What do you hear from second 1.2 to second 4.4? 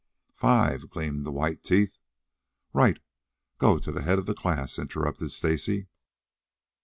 the white teeth. "Right. Go to the head of the